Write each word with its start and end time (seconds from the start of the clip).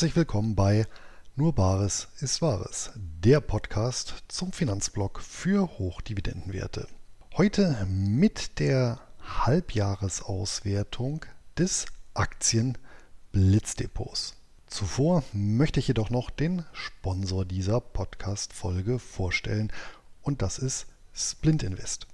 Herzlich 0.00 0.16
willkommen 0.16 0.54
bei 0.54 0.86
Nur 1.36 1.54
Bares 1.54 2.08
ist 2.20 2.40
Wahres, 2.40 2.92
der 2.96 3.42
Podcast 3.42 4.14
zum 4.28 4.50
Finanzblock 4.50 5.20
für 5.20 5.78
Hochdividendenwerte. 5.78 6.88
Heute 7.36 7.86
mit 7.86 8.58
der 8.60 8.98
Halbjahresauswertung 9.22 11.26
des 11.58 11.84
Aktien-Blitzdepots. 12.14 14.36
Zuvor 14.68 15.22
möchte 15.34 15.80
ich 15.80 15.88
jedoch 15.88 16.08
noch 16.08 16.30
den 16.30 16.64
Sponsor 16.72 17.44
dieser 17.44 17.82
Podcast-Folge 17.82 18.98
vorstellen 18.98 19.70
und 20.22 20.40
das 20.40 20.56
ist 20.56 20.86
Splint 21.12 21.62
Invest. 21.62 22.06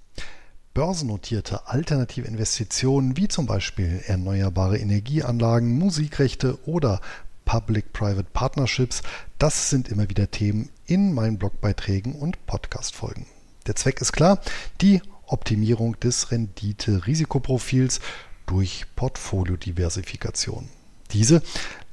Börsennotierte 0.73 1.67
alternative 1.67 2.27
Investitionen 2.27 3.15
wie 3.15 3.29
zum 3.29 3.45
Beispiel 3.45 4.03
erneuerbare 4.05 4.77
Energieanlagen, 4.77 5.71
Musikrechte 5.71 6.59
oder 6.67 6.99
Public-Private 7.47 8.27
Partnerships, 8.33 9.01
das 9.39 9.69
sind 9.69 9.87
immer 9.87 10.09
wieder 10.09 10.29
Themen 10.29 10.69
in 10.85 11.13
meinen 11.13 11.39
Blogbeiträgen 11.39 12.13
und 12.13 12.45
Podcast-Folgen. 12.45 13.25
Der 13.67 13.75
Zweck 13.75 14.01
ist 14.01 14.11
klar, 14.11 14.41
die 14.81 15.01
Optimierung 15.25 15.97
des 15.99 16.29
Rendite-Risikoprofils 16.29 18.01
durch 18.45 18.85
Portfoliodiversifikation. 18.97 20.67
Diese 21.11 21.41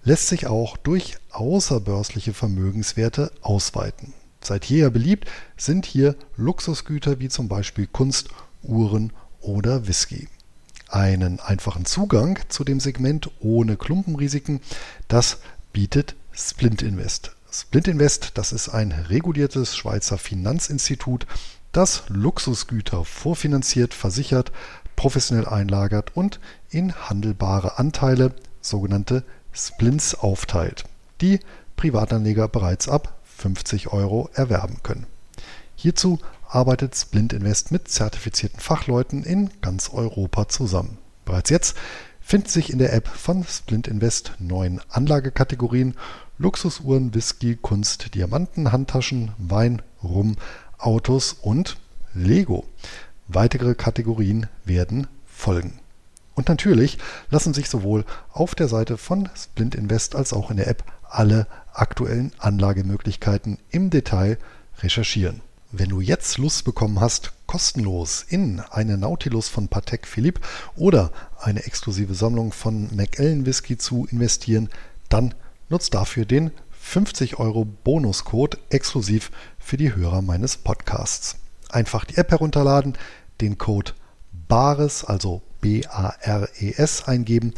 lässt 0.03 0.27
sich 0.27 0.49
auch 0.49 0.77
durch 0.77 1.19
außerbörsliche 1.31 2.35
Vermögenswerte 2.35 3.31
ausweiten. 3.41 4.13
Seit 4.41 4.65
jeher 4.65 4.91
beliebt 4.91 5.31
sind 5.57 5.87
hier 5.87 6.17
Luxusgüter 6.37 7.21
wie 7.21 7.29
zum 7.29 7.49
Beispiel 7.49 7.87
Kunst, 7.87 8.29
Uhren 8.63 9.13
oder 9.41 9.87
Whisky. 9.87 10.29
Einen 10.95 11.41
einfachen 11.41 11.87
Zugang 11.87 12.39
zu 12.49 12.63
dem 12.63 12.79
Segment 12.79 13.29
ohne 13.41 13.77
Klumpenrisiken, 13.77 14.61
das 15.09 15.39
bietet 15.73 16.15
Splint 16.33 16.83
Invest. 16.83 17.35
Splint 17.51 17.89
Invest, 17.89 18.39
das 18.39 18.53
ist 18.53 18.69
ein 18.69 18.93
reguliertes 18.93 19.77
Schweizer 19.77 20.19
Finanzinstitut, 20.19 21.27
das 21.73 22.05
Luxusgüter 22.07 23.05
vorfinanziert, 23.05 23.93
versichert, 23.93 24.53
professionell 24.95 25.49
einlagert 25.49 26.17
und 26.17 26.39
in 26.71 26.95
handelbare 26.95 27.77
Anteile, 27.81 28.33
sogenannte 28.61 29.25
Splints, 29.53 30.15
aufteilt, 30.15 30.85
die 31.21 31.41
Privatanleger 31.75 32.47
bereits 32.47 32.89
ab 32.89 33.19
50 33.37 33.89
Euro 33.89 34.31
erwerben 34.35 34.77
können. 34.85 35.07
Hierzu 35.75 36.21
arbeitet 36.55 36.95
Splint 36.95 37.33
Invest 37.33 37.73
mit 37.73 37.89
zertifizierten 37.89 38.61
Fachleuten 38.61 39.25
in 39.25 39.51
ganz 39.61 39.91
Europa 39.93 40.49
zusammen. 40.49 40.99
Bereits 41.25 41.51
jetzt 41.51 41.77
finden 42.21 42.49
sich 42.49 42.71
in 42.71 42.79
der 42.79 42.93
App 42.93 43.09
von 43.09 43.45
Splint 43.45 43.89
Invest 43.89 44.33
neun 44.39 44.81
Anlagekategorien 44.89 45.95
Luxusuhren, 46.39 47.15
Whisky, 47.15 47.57
Kunst, 47.57 48.15
Diamanten, 48.15 48.73
Handtaschen, 48.73 49.33
Wein, 49.39 49.83
Rum, 50.03 50.37
Autos 50.79 51.33
und 51.33 51.77
Lego. 52.15 52.65
Weitere 53.29 53.75
Kategorien 53.75 54.47
werden 54.65 55.07
folgen. 55.27 55.79
Und 56.35 56.49
natürlich 56.49 56.99
lassen 57.31 57.55
sich 57.55 57.69
sowohl 57.69 58.05
auf 58.33 58.55
der 58.55 58.69
Seite 58.69 58.97
von 58.97 59.29
Splint 59.37 59.75
Invest 59.75 60.17
als 60.17 60.33
auch 60.33 60.51
in 60.51 60.57
der 60.57 60.69
App 60.69 60.85
alle 61.09 61.47
aktuellen 61.73 62.33
Anlagemöglichkeiten 62.39 63.59
im 63.71 63.91
Detail 63.91 64.39
recherchieren. 64.83 65.41
Wenn 65.77 65.89
du 65.89 66.01
jetzt 66.01 66.39
Lust 66.39 66.65
bekommen 66.65 67.01
hast, 67.01 67.33
kostenlos 67.47 68.25
in 68.29 68.61
eine 68.61 68.97
Nautilus 68.97 69.49
von 69.49 69.67
Patek 69.67 70.07
Philippe 70.07 70.41
oder 70.77 71.11
eine 71.41 71.65
exklusive 71.65 72.15
Sammlung 72.15 72.53
von 72.53 72.95
Macallan 72.95 73.45
Whisky 73.45 73.77
zu 73.77 74.07
investieren, 74.09 74.69
dann 75.09 75.35
nutzt 75.69 75.93
dafür 75.95 76.27
den 76.27 76.53
50 76.81 77.41
Euro 77.41 77.65
Bonuscode 77.65 78.57
exklusiv 78.71 79.33
für 79.59 79.77
die 79.77 79.97
Hörer 79.97 80.23
meines 80.23 80.57
Podcasts. 80.57 81.39
Einfach 81.71 82.05
die 82.05 82.19
App 82.19 82.31
herunterladen, 82.31 82.97
den 83.41 83.59
Code 83.59 83.95
BARES, 84.47 85.05
also 85.05 85.43
B-A-R-E-S 85.61 87.09
eingeben 87.09 87.53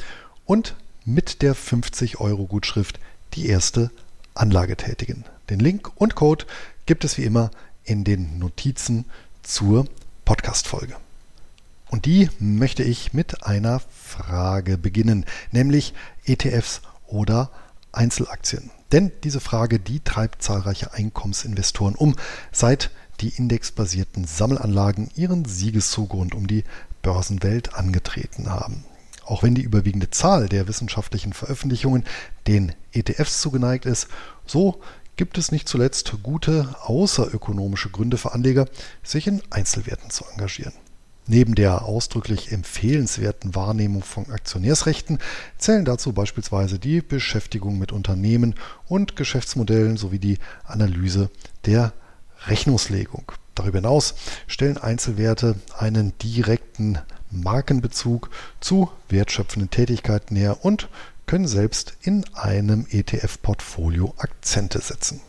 und 0.46 0.74
mit 1.04 1.42
der 1.42 1.54
50 1.54 2.18
Euro 2.18 2.46
Gutschrift 2.46 2.98
die 3.34 3.46
erste 3.46 3.90
Anlage 4.32 4.78
tätigen. 4.78 5.26
Den 5.50 5.60
Link 5.60 5.90
und 5.96 6.14
Code 6.14 6.46
gibt 6.86 7.04
es 7.04 7.18
wie 7.18 7.24
immer 7.24 7.50
in 7.50 7.56
den 8.04 8.38
Notizen 8.38 9.04
zur 9.42 9.86
Podcast-Folge. 10.24 10.96
Und 11.88 12.04
die 12.04 12.28
möchte 12.38 12.82
ich 12.82 13.12
mit 13.12 13.44
einer 13.44 13.80
Frage 13.80 14.76
beginnen, 14.76 15.24
nämlich 15.52 15.94
ETFs 16.24 16.82
oder 17.06 17.50
Einzelaktien. 17.92 18.70
Denn 18.92 19.12
diese 19.24 19.40
Frage, 19.40 19.78
die 19.78 20.00
treibt 20.00 20.42
zahlreiche 20.42 20.92
Einkommensinvestoren 20.92 21.94
um, 21.94 22.16
seit 22.52 22.90
die 23.20 23.28
indexbasierten 23.30 24.26
Sammelanlagen 24.26 25.10
ihren 25.16 25.44
Siegeszug 25.44 26.12
rund 26.12 26.34
um 26.34 26.46
die 26.46 26.64
Börsenwelt 27.02 27.74
angetreten 27.74 28.50
haben. 28.50 28.84
Auch 29.24 29.42
wenn 29.42 29.54
die 29.54 29.62
überwiegende 29.62 30.10
Zahl 30.10 30.48
der 30.48 30.68
wissenschaftlichen 30.68 31.32
Veröffentlichungen 31.32 32.04
den 32.46 32.72
ETFs 32.92 33.40
zugeneigt 33.40 33.86
ist, 33.86 34.08
so 34.46 34.80
gibt 35.16 35.38
es 35.38 35.52
nicht 35.52 35.68
zuletzt 35.68 36.12
gute 36.22 36.74
außerökonomische 36.82 37.90
Gründe 37.90 38.18
für 38.18 38.32
Anleger, 38.32 38.66
sich 39.02 39.26
in 39.26 39.42
Einzelwerten 39.50 40.10
zu 40.10 40.24
engagieren. 40.32 40.74
Neben 41.28 41.56
der 41.56 41.84
ausdrücklich 41.84 42.52
empfehlenswerten 42.52 43.56
Wahrnehmung 43.56 44.04
von 44.04 44.30
Aktionärsrechten 44.30 45.18
zählen 45.58 45.84
dazu 45.84 46.12
beispielsweise 46.12 46.78
die 46.78 47.00
Beschäftigung 47.00 47.78
mit 47.78 47.90
Unternehmen 47.90 48.54
und 48.86 49.16
Geschäftsmodellen 49.16 49.96
sowie 49.96 50.20
die 50.20 50.38
Analyse 50.64 51.30
der 51.64 51.92
Rechnungslegung. 52.46 53.32
Darüber 53.56 53.78
hinaus 53.78 54.14
stellen 54.46 54.78
Einzelwerte 54.78 55.56
einen 55.76 56.16
direkten 56.18 56.98
Markenbezug 57.30 58.30
zu 58.60 58.90
wertschöpfenden 59.08 59.70
Tätigkeiten 59.70 60.36
her 60.36 60.64
und 60.64 60.88
können 61.26 61.48
selbst 61.48 61.96
in 62.02 62.24
einem 62.34 62.86
ETF-Portfolio 62.90 64.14
Akzente 64.16 64.80
setzen. 64.80 65.20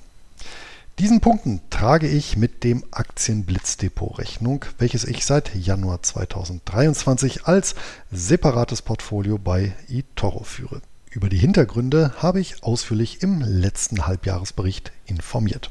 Diesen 1.00 1.22
Punkten 1.22 1.62
trage 1.70 2.08
ich 2.08 2.38
mit 2.38 2.64
dem 2.64 2.84
Aktienblitzdepot 2.90 4.18
Rechnung, 4.18 4.66
welches 4.80 5.04
ich 5.04 5.26
seit 5.26 5.54
Januar 5.54 6.02
2023 6.02 7.46
als 7.46 7.76
separates 8.12 8.82
Portfolio 8.82 9.38
bei 9.38 9.76
eToro 9.90 10.44
führe. 10.44 10.82
Über 11.12 11.30
die 11.30 11.38
Hintergründe 11.38 12.14
habe 12.18 12.40
ich 12.40 12.64
ausführlich 12.64 13.22
im 13.22 13.42
letzten 13.42 14.08
Halbjahresbericht 14.08 14.92
informiert. 15.06 15.70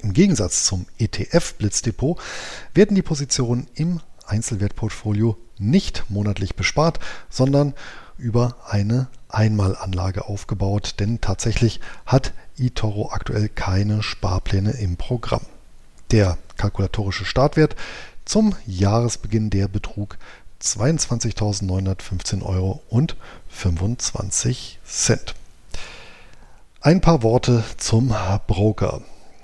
Im 0.00 0.12
Gegensatz 0.12 0.64
zum 0.64 0.86
ETF-Blitzdepot 0.98 2.20
werden 2.72 2.94
die 2.94 3.02
Positionen 3.02 3.66
im 3.74 4.00
Einzelwertportfolio 4.26 5.36
nicht 5.58 6.04
monatlich 6.08 6.54
bespart, 6.54 7.00
sondern 7.30 7.74
über 8.18 8.56
eine 8.68 9.08
Einmalanlage 9.28 10.28
aufgebaut, 10.28 10.94
denn 11.00 11.20
tatsächlich 11.20 11.80
hat 12.06 12.32
eToro 12.58 13.10
aktuell 13.10 13.48
keine 13.48 14.02
Sparpläne 14.02 14.72
im 14.72 14.96
Programm. 14.96 15.42
Der 16.10 16.38
kalkulatorische 16.56 17.24
Startwert 17.24 17.76
zum 18.24 18.54
Jahresbeginn 18.66 19.50
der 19.50 19.68
betrug 19.68 20.18
22.915 20.62 22.42
Euro 22.42 22.82
und 22.88 23.16
25 23.48 24.80
Cent. 24.84 25.34
Ein 26.80 27.00
paar 27.00 27.22
Worte 27.22 27.64
zum 27.76 28.14
Broker. 28.46 29.02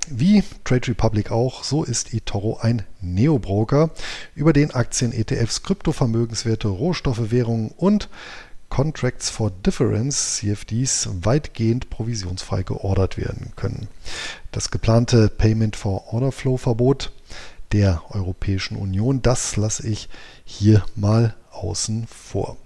Wie 0.08 0.42
Trade 0.64 0.88
Republic 0.88 1.30
auch, 1.30 1.64
so 1.64 1.84
ist 1.84 2.12
eToro 2.12 2.58
ein 2.60 2.84
Neo-Broker, 3.00 3.90
über 4.34 4.52
den 4.52 4.72
Aktien, 4.72 5.12
ETFs, 5.12 5.62
Kryptovermögenswerte, 5.62 6.68
Rohstoffe, 6.68 7.30
Währungen 7.30 7.70
und 7.76 8.08
Contracts 8.72 9.28
for 9.28 9.50
Difference, 9.50 10.36
CFDs, 10.36 11.06
weitgehend 11.20 11.90
provisionsfrei 11.90 12.62
geordert 12.62 13.18
werden 13.18 13.52
können. 13.54 13.86
Das 14.50 14.70
geplante 14.70 15.28
Payment 15.28 15.76
for 15.76 16.14
Order 16.14 16.32
Flow 16.32 16.56
Verbot 16.56 17.12
der 17.72 18.02
Europäischen 18.08 18.78
Union, 18.78 19.20
das 19.20 19.56
lasse 19.56 19.86
ich 19.86 20.08
hier 20.46 20.82
mal 20.96 21.36
außen 21.50 22.06
vor. 22.06 22.56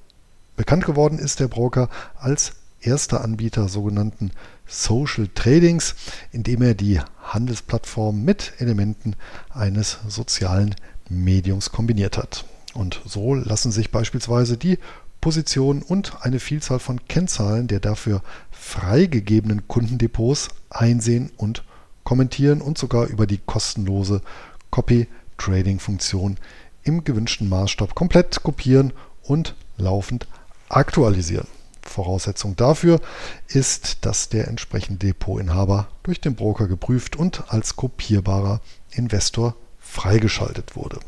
Bekannt 0.54 0.84
geworden 0.84 1.18
ist 1.18 1.40
der 1.40 1.48
Broker 1.48 1.88
als 2.14 2.52
erster 2.80 3.24
Anbieter 3.24 3.66
sogenannten 3.66 4.30
Social 4.64 5.26
Tradings, 5.34 5.96
indem 6.30 6.62
er 6.62 6.74
die 6.74 7.00
Handelsplattform 7.24 8.22
mit 8.22 8.52
Elementen 8.58 9.16
eines 9.50 9.98
sozialen 10.06 10.76
Mediums 11.08 11.72
kombiniert 11.72 12.16
hat. 12.16 12.44
Und 12.74 13.00
so 13.06 13.34
lassen 13.34 13.72
sich 13.72 13.90
beispielsweise 13.90 14.56
die 14.56 14.78
Positionen 15.26 15.82
und 15.82 16.24
eine 16.24 16.38
Vielzahl 16.38 16.78
von 16.78 17.08
Kennzahlen 17.08 17.66
der 17.66 17.80
dafür 17.80 18.22
freigegebenen 18.52 19.66
Kundendepots 19.66 20.50
einsehen 20.70 21.32
und 21.36 21.64
kommentieren 22.04 22.60
und 22.60 22.78
sogar 22.78 23.08
über 23.08 23.26
die 23.26 23.40
kostenlose 23.44 24.22
Copy-Trading-Funktion 24.70 26.36
im 26.84 27.02
gewünschten 27.02 27.48
Maßstab 27.48 27.96
komplett 27.96 28.44
kopieren 28.44 28.92
und 29.24 29.56
laufend 29.76 30.28
aktualisieren. 30.68 31.48
Voraussetzung 31.82 32.54
dafür 32.54 33.00
ist, 33.48 34.06
dass 34.06 34.28
der 34.28 34.46
entsprechende 34.46 35.08
Depotinhaber 35.08 35.88
durch 36.04 36.20
den 36.20 36.36
Broker 36.36 36.68
geprüft 36.68 37.16
und 37.16 37.52
als 37.52 37.74
kopierbarer 37.74 38.60
Investor 38.92 39.56
freigeschaltet 39.80 40.76
wurde. 40.76 41.00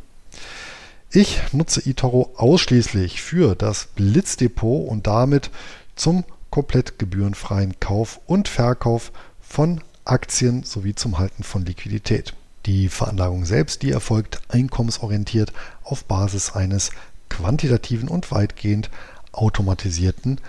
Ich 1.11 1.41
nutze 1.55 1.81
eToro 1.87 2.35
ausschließlich 2.37 3.23
für 3.23 3.55
das 3.55 3.89
Blitzdepot 3.95 4.87
und 4.87 5.07
damit 5.07 5.51
zum 5.97 6.25
komplett 6.51 6.99
gebührenfreien 6.99 7.81
Kauf 7.81 8.21
und 8.27 8.47
Verkauf 8.47 9.11
von 9.41 9.81
Aktien 10.05 10.65
sowie 10.65 10.95
zum 10.95 11.19
Halten 11.19 11.45
von 11.45 11.65
Liquidität. 11.65 12.35
Die 12.67 12.91
Veranlagung 12.91 13.47
selbst, 13.47 13.81
die 13.81 13.91
erfolgt 13.91 14.43
einkommensorientiert 14.49 15.55
auf 15.83 16.05
Basis 16.05 16.53
eines 16.53 16.91
quantitativen 17.31 18.09
und 18.11 18.31
weitgehend 18.31 18.91
automatisierten 19.33 20.43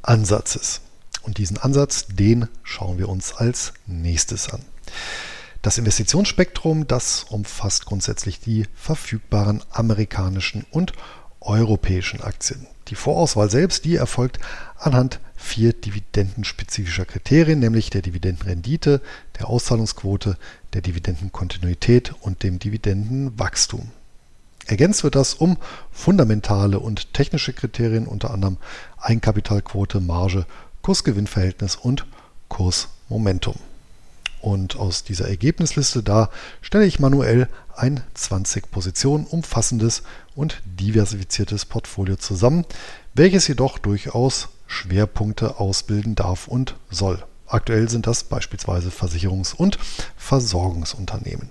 Ansatzes. 0.00 0.80
Und 1.24 1.36
diesen 1.36 1.58
Ansatz, 1.58 2.06
den 2.06 2.48
schauen 2.62 2.96
wir 2.96 3.10
uns 3.10 3.34
als 3.34 3.74
nächstes 3.84 4.48
an. 4.48 4.60
Das 5.66 5.78
Investitionsspektrum, 5.78 6.86
das 6.86 7.24
umfasst 7.28 7.86
grundsätzlich 7.86 8.38
die 8.38 8.66
verfügbaren 8.76 9.64
amerikanischen 9.72 10.64
und 10.70 10.92
europäischen 11.40 12.20
Aktien. 12.20 12.68
Die 12.86 12.94
Vorauswahl 12.94 13.50
selbst, 13.50 13.84
die 13.84 13.96
erfolgt 13.96 14.38
anhand 14.78 15.18
vier 15.34 15.72
dividendenspezifischer 15.72 17.04
Kriterien, 17.04 17.58
nämlich 17.58 17.90
der 17.90 18.02
Dividendenrendite, 18.02 19.00
der 19.40 19.48
Auszahlungsquote, 19.48 20.38
der 20.72 20.82
Dividendenkontinuität 20.82 22.14
und 22.20 22.44
dem 22.44 22.60
Dividendenwachstum. 22.60 23.90
Ergänzt 24.66 25.02
wird 25.02 25.16
das 25.16 25.34
um 25.34 25.56
fundamentale 25.90 26.78
und 26.78 27.12
technische 27.12 27.52
Kriterien, 27.52 28.06
unter 28.06 28.30
anderem 28.30 28.58
Eigenkapitalquote, 28.98 29.98
Marge, 29.98 30.46
Kursgewinnverhältnis 30.82 31.74
und 31.74 32.06
Kursmomentum. 32.46 33.56
Und 34.46 34.76
aus 34.76 35.02
dieser 35.02 35.28
Ergebnisliste 35.28 36.04
da 36.04 36.30
stelle 36.62 36.86
ich 36.86 37.00
manuell 37.00 37.48
ein 37.74 38.04
20 38.14 38.70
Positionen 38.70 39.26
umfassendes 39.26 40.04
und 40.36 40.62
diversifiziertes 40.64 41.64
Portfolio 41.64 42.14
zusammen, 42.14 42.64
welches 43.12 43.48
jedoch 43.48 43.78
durchaus 43.78 44.50
Schwerpunkte 44.68 45.58
ausbilden 45.58 46.14
darf 46.14 46.46
und 46.46 46.76
soll. 46.90 47.24
Aktuell 47.48 47.90
sind 47.90 48.06
das 48.06 48.22
beispielsweise 48.22 48.90
Versicherungs- 48.90 49.52
und 49.52 49.80
Versorgungsunternehmen. 50.16 51.50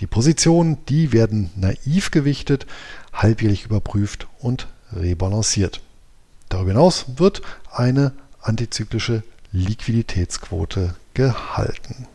Die 0.00 0.08
Positionen, 0.08 0.84
die 0.86 1.12
werden 1.12 1.50
naiv 1.54 2.10
gewichtet, 2.10 2.66
halbjährlich 3.12 3.66
überprüft 3.66 4.26
und 4.40 4.66
rebalanciert. 4.92 5.80
Darüber 6.48 6.72
hinaus 6.72 7.04
wird 7.18 7.42
eine 7.70 8.10
antizyklische 8.42 9.22
Liquiditätsquote 9.52 10.94
gehalten. 11.14 12.06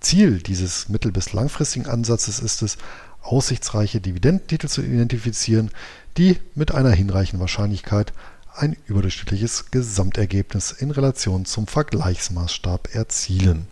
Ziel 0.00 0.38
dieses 0.38 0.88
mittel- 0.88 1.12
bis 1.12 1.32
langfristigen 1.32 1.86
Ansatzes 1.86 2.40
ist 2.40 2.62
es, 2.62 2.78
aussichtsreiche 3.22 4.00
Dividendentitel 4.00 4.68
zu 4.68 4.82
identifizieren, 4.82 5.70
die 6.16 6.38
mit 6.54 6.72
einer 6.72 6.90
hinreichenden 6.90 7.40
Wahrscheinlichkeit 7.40 8.12
ein 8.56 8.76
überdurchschnittliches 8.86 9.70
Gesamtergebnis 9.70 10.72
in 10.72 10.90
Relation 10.90 11.44
zum 11.44 11.66
Vergleichsmaßstab 11.66 12.94
erzielen. 12.94 13.66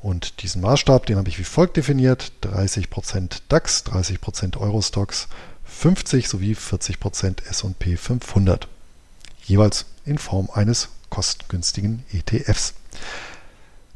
Und 0.00 0.42
diesen 0.42 0.62
Maßstab, 0.62 1.06
den 1.06 1.16
habe 1.16 1.28
ich 1.28 1.38
wie 1.38 1.44
folgt 1.44 1.76
definiert: 1.76 2.32
30% 2.42 3.40
DAX, 3.48 3.84
30% 3.86 4.56
Eurostox, 4.58 5.28
50 5.64 6.28
sowie 6.28 6.54
40% 6.54 7.44
SP 7.48 7.96
500. 7.96 8.68
Jeweils 9.44 9.86
in 10.04 10.18
Form 10.18 10.50
eines 10.52 10.90
kostengünstigen 11.14 12.04
ETFs. 12.12 12.74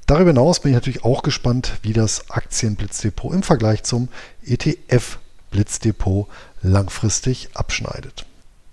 Darüber 0.06 0.30
hinaus 0.30 0.60
bin 0.60 0.70
ich 0.70 0.76
natürlich 0.76 1.04
auch 1.04 1.22
gespannt, 1.22 1.72
wie 1.82 1.92
das 1.92 2.30
Aktienblitzdepot 2.30 3.34
im 3.34 3.42
Vergleich 3.42 3.82
zum 3.82 4.08
ETF-Blitzdepot 4.46 6.28
langfristig 6.62 7.48
abschneidet. 7.54 8.24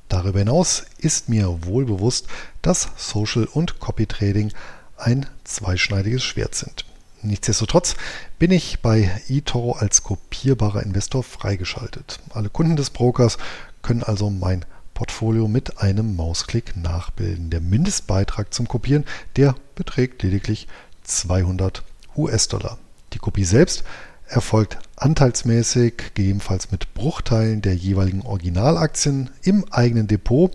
Darüber 0.09 0.39
hinaus 0.39 0.83
ist 0.99 1.27
mir 1.27 1.65
wohl 1.65 1.85
bewusst, 1.85 2.27
dass 2.61 2.89
Social 2.97 3.45
und 3.45 3.79
Copy 3.79 4.05
Trading 4.05 4.53
ein 4.95 5.25
zweischneidiges 5.43 6.23
Schwert 6.23 6.53
sind. 6.53 6.85
Nichtsdestotrotz 7.23 7.95
bin 8.37 8.51
ich 8.51 8.81
bei 8.81 9.09
eToro 9.27 9.71
als 9.73 10.03
kopierbarer 10.03 10.83
Investor 10.83 11.23
freigeschaltet. 11.23 12.19
Alle 12.29 12.49
Kunden 12.49 12.75
des 12.75 12.91
Brokers 12.91 13.39
können 13.81 14.03
also 14.03 14.29
mein 14.29 14.63
Portfolio 14.95 15.47
mit 15.47 15.77
einem 15.79 16.15
Mausklick 16.15 16.75
nachbilden. 16.75 17.51
Der 17.51 17.61
Mindestbeitrag 17.61 18.51
zum 18.51 18.67
Kopieren, 18.67 19.05
der 19.35 19.53
beträgt 19.75 20.23
lediglich 20.23 20.67
200 21.03 21.83
US-Dollar. 22.17 22.79
Die 23.13 23.19
Kopie 23.19 23.43
selbst 23.43 23.83
erfolgt 24.27 24.79
anteilsmäßig, 24.95 25.97
gegebenenfalls 26.15 26.71
mit 26.71 26.93
Bruchteilen 26.95 27.61
der 27.61 27.75
jeweiligen 27.75 28.23
Originalaktien 28.23 29.29
im 29.43 29.71
eigenen 29.71 30.07
Depot 30.07 30.51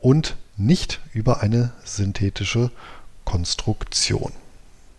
und 0.00 0.36
nicht 0.56 1.00
über 1.12 1.42
eine 1.42 1.72
synthetische 1.84 2.70
Konstruktion. 3.24 4.32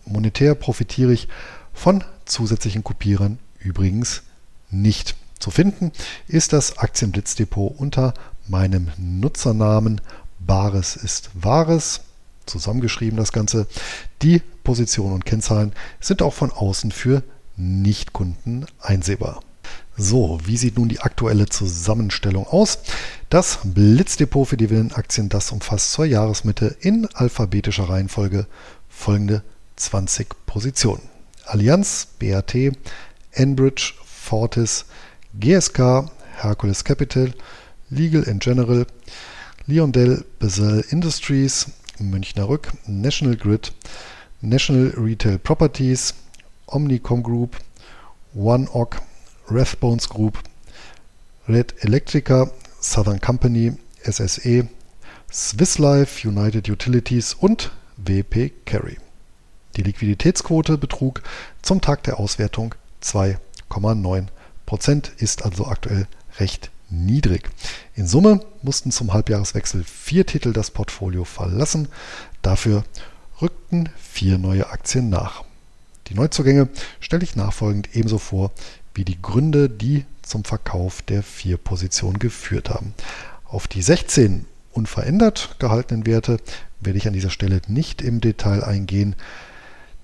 Monetär 0.04 0.54
profitiere 0.54 1.12
ich 1.12 1.28
von 1.72 2.04
zusätzlichen 2.26 2.84
Kopierern 2.84 3.38
übrigens 3.58 4.22
nicht. 4.70 5.16
Zu 5.38 5.50
finden 5.50 5.92
ist 6.28 6.52
das 6.52 6.78
Aktienblitzdepot 6.78 7.78
unter 7.78 8.12
meinem 8.50 8.88
Nutzernamen 8.98 10.00
Bares 10.38 10.96
ist 10.96 11.30
Wahres, 11.34 12.00
zusammengeschrieben 12.46 13.16
das 13.16 13.32
Ganze. 13.32 13.66
Die 14.22 14.42
Positionen 14.64 15.14
und 15.14 15.24
Kennzahlen 15.24 15.72
sind 16.00 16.22
auch 16.22 16.34
von 16.34 16.50
außen 16.50 16.90
für 16.90 17.22
Nichtkunden 17.56 18.66
einsehbar. 18.80 19.42
So, 19.96 20.38
wie 20.44 20.56
sieht 20.56 20.78
nun 20.78 20.88
die 20.88 21.00
aktuelle 21.00 21.46
Zusammenstellung 21.46 22.46
aus? 22.46 22.78
Das 23.28 23.58
Blitzdepot 23.64 24.48
für 24.48 24.56
Dividendenaktien, 24.56 25.28
das 25.28 25.52
umfasst 25.52 25.92
zur 25.92 26.06
Jahresmitte 26.06 26.76
in 26.80 27.06
alphabetischer 27.14 27.88
Reihenfolge 27.88 28.46
folgende 28.88 29.42
20 29.76 30.46
Positionen. 30.46 31.02
Allianz, 31.44 32.08
BAT, 32.18 32.54
Enbridge, 33.32 33.94
Fortis, 34.04 34.86
GSK, 35.38 36.10
Hercules 36.36 36.84
Capital, 36.84 37.34
Legal 37.90 38.22
and 38.28 38.40
General, 38.40 38.86
Leondell 39.66 40.24
Basel 40.38 40.84
Industries, 40.90 41.66
Münchner 41.98 42.48
Rück, 42.48 42.68
National 42.86 43.36
Grid, 43.36 43.72
National 44.40 44.92
Retail 44.96 45.38
Properties, 45.38 46.14
Omnicom 46.66 47.22
Group, 47.22 47.56
OneOc, 48.32 49.02
Rathbones 49.48 50.08
Group, 50.08 50.38
Red 51.48 51.74
Electrica, 51.80 52.50
Southern 52.80 53.20
Company, 53.20 53.72
SSE, 54.04 54.68
Swiss 55.32 55.78
Life, 55.78 56.26
United 56.26 56.68
Utilities 56.68 57.34
und 57.34 57.72
WP 57.96 58.52
Carry. 58.64 58.98
Die 59.76 59.82
Liquiditätsquote 59.82 60.78
betrug 60.78 61.22
zum 61.62 61.80
Tag 61.80 62.04
der 62.04 62.18
Auswertung 62.18 62.74
2,9 63.02 64.26
Prozent, 64.64 65.12
ist 65.18 65.44
also 65.44 65.66
aktuell 65.66 66.06
recht 66.38 66.70
niedrig. 66.90 67.48
In 67.94 68.06
Summe 68.06 68.40
mussten 68.62 68.90
zum 68.90 69.12
Halbjahreswechsel 69.12 69.84
vier 69.84 70.26
Titel 70.26 70.52
das 70.52 70.70
Portfolio 70.70 71.24
verlassen. 71.24 71.88
Dafür 72.42 72.84
rückten 73.40 73.88
vier 73.96 74.38
neue 74.38 74.68
Aktien 74.70 75.08
nach. 75.08 75.44
Die 76.08 76.14
Neuzugänge 76.14 76.68
stelle 76.98 77.22
ich 77.22 77.36
nachfolgend 77.36 77.94
ebenso 77.94 78.18
vor 78.18 78.50
wie 78.94 79.04
die 79.04 79.20
Gründe, 79.22 79.70
die 79.70 80.04
zum 80.22 80.44
Verkauf 80.44 81.02
der 81.02 81.22
vier 81.22 81.56
Positionen 81.56 82.18
geführt 82.18 82.70
haben. 82.70 82.94
Auf 83.44 83.68
die 83.68 83.82
16 83.82 84.46
unverändert 84.72 85.56
gehaltenen 85.58 86.06
Werte 86.06 86.38
werde 86.80 86.98
ich 86.98 87.06
an 87.06 87.14
dieser 87.14 87.30
Stelle 87.30 87.60
nicht 87.68 88.02
im 88.02 88.20
Detail 88.20 88.64
eingehen, 88.64 89.16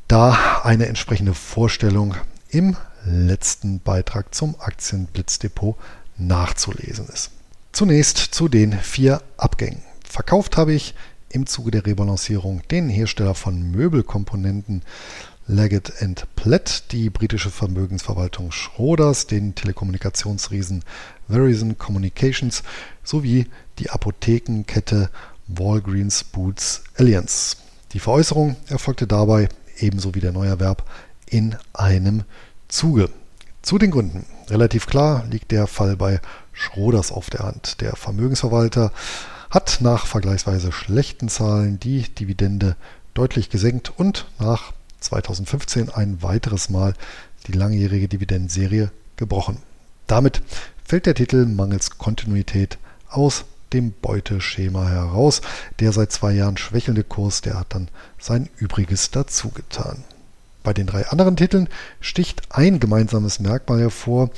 da 0.08 0.60
eine 0.62 0.86
entsprechende 0.86 1.34
Vorstellung 1.34 2.14
im 2.48 2.76
letzten 3.04 3.80
Beitrag 3.80 4.34
zum 4.34 4.54
Aktienblitzdepot 4.60 5.76
nachzulesen 6.18 7.06
ist. 7.08 7.30
Zunächst 7.72 8.18
zu 8.18 8.48
den 8.48 8.72
vier 8.72 9.22
Abgängen. 9.36 9.82
Verkauft 10.08 10.56
habe 10.56 10.72
ich 10.72 10.94
im 11.28 11.46
Zuge 11.46 11.70
der 11.70 11.84
Rebalancierung 11.84 12.62
den 12.70 12.88
Hersteller 12.88 13.34
von 13.34 13.70
Möbelkomponenten 13.70 14.82
Leggett 15.48 15.92
Platt, 16.34 16.90
die 16.90 17.10
britische 17.10 17.50
Vermögensverwaltung 17.50 18.50
Schroders, 18.50 19.26
den 19.26 19.54
Telekommunikationsriesen 19.54 20.82
Verizon 21.28 21.78
Communications 21.78 22.62
sowie 23.04 23.46
die 23.78 23.90
Apothekenkette 23.90 25.10
Walgreens 25.46 26.24
Boots 26.24 26.82
Alliance. 26.96 27.56
Die 27.92 28.00
Veräußerung 28.00 28.56
erfolgte 28.68 29.06
dabei, 29.06 29.48
ebenso 29.78 30.14
wie 30.14 30.20
der 30.20 30.32
Neuerwerb, 30.32 30.88
in 31.28 31.56
einem 31.72 32.24
Zuge. 32.68 33.10
Zu 33.62 33.78
den 33.78 33.90
Gründen. 33.90 34.26
Relativ 34.48 34.86
klar 34.86 35.24
liegt 35.30 35.50
der 35.50 35.66
Fall 35.66 35.96
bei 35.96 36.20
Schroders 36.52 37.10
auf 37.10 37.30
der 37.30 37.40
Hand. 37.40 37.80
Der 37.80 37.96
Vermögensverwalter 37.96 38.92
hat 39.50 39.78
nach 39.80 40.06
vergleichsweise 40.06 40.72
schlechten 40.72 41.28
Zahlen 41.28 41.80
die 41.80 42.02
Dividende 42.02 42.76
deutlich 43.14 43.50
gesenkt 43.50 43.92
und 43.96 44.26
nach 44.38 44.72
2015 45.00 45.90
ein 45.90 46.22
weiteres 46.22 46.68
Mal 46.68 46.94
die 47.46 47.52
langjährige 47.52 48.08
Dividendenserie 48.08 48.90
gebrochen. 49.16 49.58
Damit 50.06 50.42
fällt 50.84 51.06
der 51.06 51.14
Titel 51.14 51.46
mangels 51.46 51.98
Kontinuität 51.98 52.78
aus 53.08 53.44
dem 53.72 53.92
Beuteschema 54.00 54.88
heraus. 54.88 55.40
Der 55.80 55.92
seit 55.92 56.12
zwei 56.12 56.32
Jahren 56.32 56.56
schwächelnde 56.56 57.04
Kurs, 57.04 57.40
der 57.40 57.58
hat 57.58 57.74
dann 57.74 57.88
sein 58.18 58.48
Übriges 58.56 59.10
dazu 59.10 59.50
getan. 59.50 60.04
Bei 60.66 60.74
den 60.74 60.88
drei 60.88 61.06
anderen 61.06 61.36
Titeln 61.36 61.68
sticht 62.00 62.42
ein 62.50 62.80
gemeinsames 62.80 63.38
Merkmal 63.38 63.78
hervor, 63.78 64.30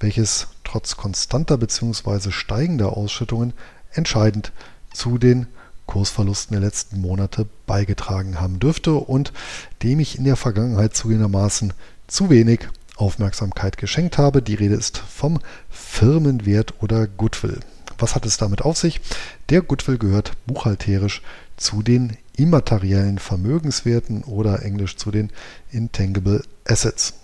welches 0.00 0.48
trotz 0.64 0.96
konstanter 0.96 1.58
bzw. 1.58 2.32
steigender 2.32 2.96
Ausschüttungen 2.96 3.52
entscheidend 3.92 4.50
zu 4.92 5.16
den 5.16 5.46
Kursverlusten 5.86 6.54
der 6.54 6.66
letzten 6.66 7.00
Monate 7.00 7.46
beigetragen 7.66 8.40
haben 8.40 8.58
dürfte 8.58 8.94
und 8.94 9.32
dem 9.84 10.00
ich 10.00 10.18
in 10.18 10.24
der 10.24 10.34
Vergangenheit 10.34 10.96
zugegebenermaßen 10.96 11.72
zu 12.08 12.30
wenig 12.30 12.66
Aufmerksamkeit 12.96 13.78
geschenkt 13.78 14.18
habe. 14.18 14.42
Die 14.42 14.54
Rede 14.54 14.74
ist 14.74 14.98
vom 14.98 15.38
Firmenwert 15.70 16.82
oder 16.82 17.06
Goodwill. 17.06 17.60
Was 17.96 18.16
hat 18.16 18.26
es 18.26 18.38
damit 18.38 18.62
auf 18.62 18.76
sich? 18.76 19.00
Der 19.50 19.62
Goodwill 19.62 19.98
gehört 19.98 20.32
buchhalterisch 20.48 21.22
zu 21.56 21.82
den 21.82 22.16
immateriellen 22.36 23.18
Vermögenswerten 23.18 24.22
oder 24.24 24.62
englisch 24.62 24.96
zu 24.96 25.10
den 25.10 25.30
Intangible 25.70 26.42
Assets. 26.66 27.14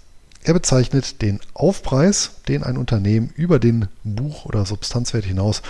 Er 0.45 0.55
bezeichnet 0.55 1.23
den 1.23 1.39
Aufpreis, 1.55 2.33
den 2.49 2.65
ein 2.65 2.77
Unternehmen 2.77 3.31
über 3.37 3.59
den 3.59 3.89
Buch- 4.03 4.45
oder 4.45 4.67
Substanzwert 4.67 5.25
hinaus 5.25 5.63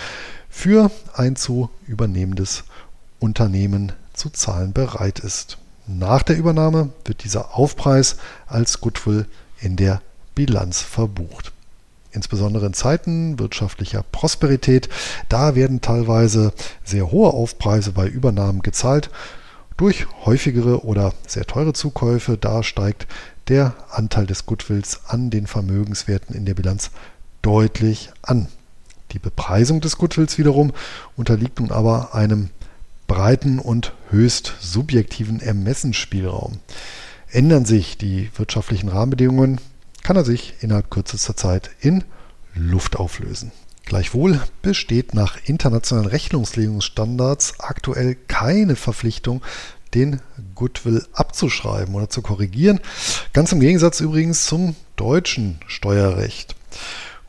für 0.48 0.90
ein 1.14 1.36
zu 1.36 1.68
übernehmendes 1.86 2.64
Unternehmen 3.18 3.92
zu 4.14 4.30
zahlen 4.30 4.72
bereit 4.72 5.18
ist. 5.18 5.58
Nach 5.86 6.22
der 6.22 6.36
Übernahme 6.36 6.90
wird 7.04 7.24
dieser 7.24 7.54
Aufpreis 7.56 8.16
als 8.46 8.80
Goodwill 8.80 9.26
in 9.60 9.76
der 9.76 10.00
Bilanz 10.34 10.80
verbucht 10.80 11.52
insbesondere 12.12 12.66
in 12.66 12.74
Zeiten 12.74 13.38
wirtschaftlicher 13.38 14.04
Prosperität. 14.12 14.88
Da 15.28 15.54
werden 15.54 15.80
teilweise 15.80 16.52
sehr 16.84 17.10
hohe 17.10 17.32
Aufpreise 17.32 17.92
bei 17.92 18.06
Übernahmen 18.06 18.62
gezahlt. 18.62 19.10
Durch 19.76 20.06
häufigere 20.24 20.84
oder 20.84 21.12
sehr 21.26 21.46
teure 21.46 21.72
Zukäufe, 21.72 22.36
da 22.36 22.62
steigt 22.62 23.06
der 23.48 23.74
Anteil 23.90 24.26
des 24.26 24.46
Goodwills 24.46 25.00
an 25.08 25.30
den 25.30 25.46
Vermögenswerten 25.46 26.36
in 26.36 26.44
der 26.44 26.54
Bilanz 26.54 26.90
deutlich 27.40 28.10
an. 28.22 28.48
Die 29.12 29.18
Bepreisung 29.18 29.80
des 29.80 29.98
Goodwills 29.98 30.38
wiederum 30.38 30.72
unterliegt 31.16 31.60
nun 31.60 31.70
aber 31.70 32.14
einem 32.14 32.50
breiten 33.06 33.58
und 33.58 33.92
höchst 34.10 34.54
subjektiven 34.60 35.40
Ermessensspielraum. 35.40 36.58
Ändern 37.30 37.64
sich 37.64 37.98
die 37.98 38.30
wirtschaftlichen 38.36 38.88
Rahmenbedingungen, 38.88 39.60
kann 40.02 40.16
er 40.16 40.24
sich 40.24 40.54
innerhalb 40.60 40.90
kürzester 40.90 41.36
Zeit 41.36 41.70
in 41.80 42.04
Luft 42.54 42.96
auflösen. 42.96 43.52
Gleichwohl 43.84 44.40
besteht 44.62 45.14
nach 45.14 45.36
internationalen 45.44 46.08
Rechnungslegungsstandards 46.08 47.60
aktuell 47.60 48.16
keine 48.28 48.76
Verpflichtung, 48.76 49.42
den 49.94 50.20
Goodwill 50.54 51.06
abzuschreiben 51.12 51.94
oder 51.94 52.08
zu 52.08 52.22
korrigieren. 52.22 52.80
Ganz 53.32 53.52
im 53.52 53.60
Gegensatz 53.60 54.00
übrigens 54.00 54.46
zum 54.46 54.76
deutschen 54.96 55.60
Steuerrecht. 55.66 56.54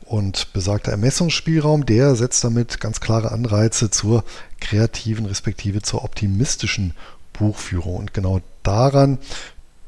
Und 0.04 0.52
besagter 0.52 0.92
Ermessungsspielraum, 0.92 1.86
der 1.86 2.14
setzt 2.14 2.44
damit 2.44 2.80
ganz 2.80 3.00
klare 3.00 3.32
Anreize 3.32 3.90
zur 3.90 4.24
kreativen 4.60 5.26
respektive 5.26 5.82
zur 5.82 6.04
optimistischen 6.04 6.94
Buchführung. 7.32 7.96
Und 7.96 8.14
genau 8.14 8.40
daran 8.62 9.18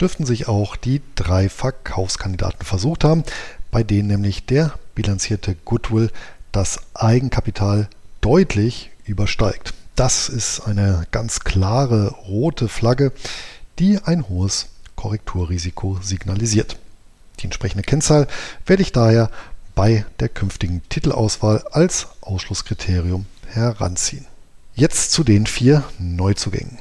dürften 0.00 0.26
sich 0.26 0.48
auch 0.48 0.76
die 0.76 1.00
drei 1.14 1.48
Verkaufskandidaten 1.48 2.64
versucht 2.64 3.04
haben, 3.04 3.24
bei 3.70 3.82
denen 3.82 4.08
nämlich 4.08 4.46
der 4.46 4.74
bilanzierte 4.94 5.56
Goodwill 5.64 6.10
das 6.52 6.80
Eigenkapital 6.94 7.88
deutlich 8.20 8.90
übersteigt. 9.04 9.74
Das 9.94 10.28
ist 10.28 10.60
eine 10.60 11.06
ganz 11.10 11.40
klare 11.40 12.10
rote 12.28 12.68
Flagge, 12.68 13.12
die 13.78 13.98
ein 14.04 14.28
hohes 14.28 14.68
Korrekturrisiko 14.94 15.98
signalisiert. 16.02 16.76
Die 17.40 17.44
entsprechende 17.44 17.82
Kennzahl 17.82 18.26
werde 18.66 18.82
ich 18.82 18.92
daher 18.92 19.30
bei 19.74 20.06
der 20.20 20.28
künftigen 20.28 20.82
Titelauswahl 20.88 21.62
als 21.70 22.08
Ausschlusskriterium 22.22 23.26
heranziehen. 23.46 24.26
Jetzt 24.74 25.12
zu 25.12 25.22
den 25.22 25.46
vier 25.46 25.84
Neuzugängen. 25.98 26.78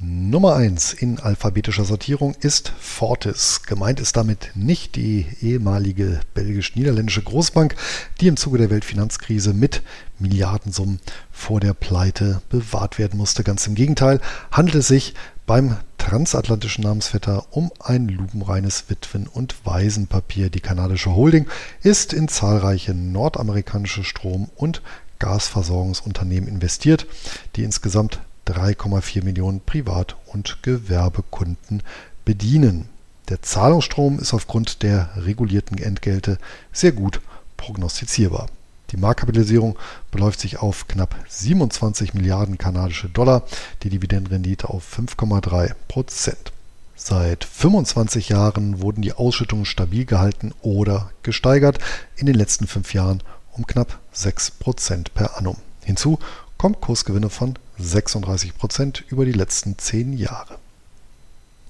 Nummer 0.00 0.56
1 0.56 0.92
in 0.92 1.20
alphabetischer 1.20 1.84
Sortierung 1.84 2.34
ist 2.40 2.72
Fortis. 2.80 3.62
Gemeint 3.62 4.00
ist 4.00 4.16
damit 4.16 4.50
nicht 4.54 4.96
die 4.96 5.26
ehemalige 5.40 6.20
belgisch-niederländische 6.34 7.22
Großbank, 7.22 7.76
die 8.20 8.26
im 8.26 8.36
Zuge 8.36 8.58
der 8.58 8.70
Weltfinanzkrise 8.70 9.54
mit 9.54 9.82
Milliardensummen 10.18 10.98
vor 11.30 11.60
der 11.60 11.74
Pleite 11.74 12.42
bewahrt 12.48 12.98
werden 12.98 13.16
musste. 13.16 13.44
Ganz 13.44 13.68
im 13.68 13.76
Gegenteil 13.76 14.20
handelt 14.50 14.74
es 14.74 14.88
sich 14.88 15.14
beim 15.46 15.76
transatlantischen 15.98 16.82
Namensvetter 16.82 17.46
um 17.52 17.70
ein 17.78 18.08
lupenreines 18.08 18.86
Witwen- 18.88 19.28
und 19.28 19.54
Waisenpapier. 19.64 20.50
Die 20.50 20.60
kanadische 20.60 21.14
Holding 21.14 21.46
ist 21.82 22.12
in 22.12 22.26
zahlreiche 22.26 22.94
nordamerikanische 22.94 24.02
Strom- 24.02 24.50
und 24.56 24.82
Gasversorgungsunternehmen 25.20 26.48
investiert, 26.48 27.06
die 27.54 27.62
insgesamt 27.62 28.18
3,4 28.46 29.24
Millionen 29.24 29.60
Privat- 29.60 30.16
und 30.26 30.62
Gewerbekunden 30.62 31.82
bedienen. 32.24 32.88
Der 33.28 33.42
Zahlungsstrom 33.42 34.18
ist 34.18 34.34
aufgrund 34.34 34.82
der 34.82 35.10
regulierten 35.16 35.78
Entgelte 35.78 36.38
sehr 36.72 36.92
gut 36.92 37.20
prognostizierbar. 37.56 38.48
Die 38.90 38.96
Marktkapitalisierung 38.98 39.78
beläuft 40.10 40.40
sich 40.40 40.58
auf 40.58 40.86
knapp 40.86 41.16
27 41.28 42.14
Milliarden 42.14 42.58
kanadische 42.58 43.08
Dollar, 43.08 43.42
die 43.82 43.90
Dividendenrendite 43.90 44.68
auf 44.68 44.84
5,3 44.98 45.74
Prozent. 45.88 46.52
Seit 46.94 47.44
25 47.44 48.28
Jahren 48.28 48.80
wurden 48.80 49.02
die 49.02 49.12
Ausschüttungen 49.12 49.64
stabil 49.64 50.04
gehalten 50.04 50.52
oder 50.62 51.10
gesteigert, 51.22 51.78
in 52.16 52.26
den 52.26 52.36
letzten 52.36 52.66
fünf 52.66 52.94
Jahren 52.94 53.22
um 53.52 53.66
knapp 53.66 53.98
6 54.12 54.52
Prozent 54.52 55.12
per 55.14 55.38
annum. 55.38 55.56
Hinzu 55.84 56.18
kommen 56.56 56.80
Kursgewinne 56.80 57.30
von 57.30 57.58
36 57.78 58.56
Prozent 58.56 59.04
über 59.08 59.24
die 59.24 59.32
letzten 59.32 59.78
zehn 59.78 60.12
Jahre. 60.12 60.58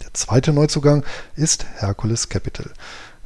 Der 0.02 0.12
zweite 0.12 0.52
Neuzugang 0.52 1.04
ist 1.36 1.66
Hercules 1.76 2.28
Capital. 2.28 2.70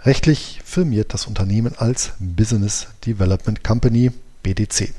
Rechtlich 0.05 0.61
firmiert 0.65 1.13
das 1.13 1.27
Unternehmen 1.27 1.75
als 1.77 2.13
Business 2.19 2.87
Development 3.05 3.65
Company 3.65 4.13
BDC. 4.43 4.95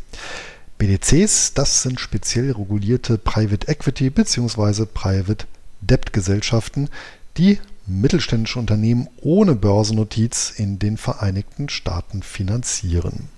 BDCs, 0.78 1.54
das 1.54 1.82
sind 1.84 2.00
speziell 2.00 2.52
regulierte 2.52 3.18
Private 3.18 3.68
Equity 3.68 4.10
bzw. 4.10 4.86
Private 4.86 5.46
Debt 5.82 6.14
Gesellschaften, 6.14 6.90
die 7.38 7.60
mittelständische 7.86 8.60
Unternehmen 8.60 9.08
ohne 9.22 9.56
Börsennotiz 9.56 10.54
in 10.56 10.80
den 10.80 10.98
Vereinigten 10.98 11.70
Staaten 11.70 12.22
finanzieren. 12.24 13.30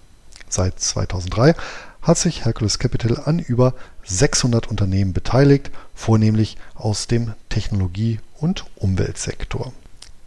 Seit 0.49 0.79
2003 0.79 1.55
hat 2.01 2.17
sich 2.17 2.45
Hercules 2.45 2.79
Capital 2.79 3.21
an 3.25 3.39
über 3.39 3.73
600 4.03 4.67
Unternehmen 4.67 5.13
beteiligt, 5.13 5.71
vornehmlich 5.93 6.57
aus 6.75 7.07
dem 7.07 7.33
Technologie- 7.49 8.19
und 8.39 8.65
Umweltsektor. 8.75 9.71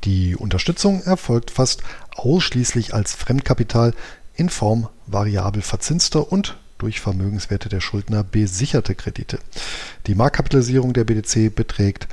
Die 0.05 0.37
Unterstützung 0.37 1.03
erfolgt 1.03 1.51
fast 1.51 1.83
ausschließlich 2.15 2.95
als 2.95 3.15
Fremdkapital 3.15 3.95
in 4.35 4.49
Form 4.49 4.89
variabel 5.07 5.63
verzinster 5.63 6.31
und 6.31 6.57
durch 6.79 7.01
Vermögenswerte 7.01 7.69
der 7.69 7.81
Schuldner 7.81 8.23
besicherte 8.25 8.95
Kredite. 8.95 9.39
Die 10.07 10.15
Marktkapitalisierung 10.15 10.93
der 10.93 11.05
BDC 11.05 11.55
beträgt 11.55 12.09